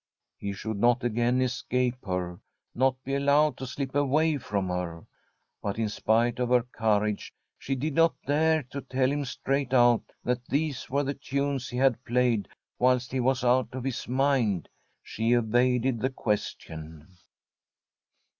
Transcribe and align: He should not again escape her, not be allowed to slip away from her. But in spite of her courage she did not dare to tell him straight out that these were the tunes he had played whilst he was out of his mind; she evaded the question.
He 0.35 0.51
should 0.53 0.79
not 0.79 1.03
again 1.03 1.39
escape 1.41 2.07
her, 2.07 2.39
not 2.73 2.95
be 3.03 3.13
allowed 3.13 3.55
to 3.57 3.67
slip 3.67 3.93
away 3.93 4.39
from 4.39 4.69
her. 4.69 5.05
But 5.61 5.77
in 5.77 5.89
spite 5.89 6.39
of 6.39 6.49
her 6.49 6.63
courage 6.63 7.31
she 7.59 7.75
did 7.75 7.93
not 7.93 8.15
dare 8.25 8.63
to 8.71 8.81
tell 8.81 9.11
him 9.11 9.25
straight 9.25 9.75
out 9.75 10.11
that 10.23 10.43
these 10.47 10.89
were 10.89 11.03
the 11.03 11.13
tunes 11.13 11.69
he 11.69 11.77
had 11.77 12.03
played 12.03 12.47
whilst 12.79 13.11
he 13.11 13.19
was 13.19 13.43
out 13.43 13.75
of 13.75 13.83
his 13.83 14.07
mind; 14.07 14.69
she 15.03 15.33
evaded 15.33 15.99
the 15.99 16.09
question. 16.09 17.17